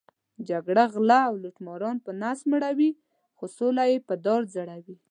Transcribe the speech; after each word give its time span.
جګړه 0.49 0.83
غله 0.93 1.19
او 1.29 1.33
لوټماران 1.43 1.97
په 2.05 2.11
نس 2.21 2.39
مړوي، 2.51 2.91
خو 3.37 3.45
سوله 3.57 3.83
یې 3.91 3.97
په 4.07 4.13
دار 4.25 4.41
ځړوي. 4.53 4.95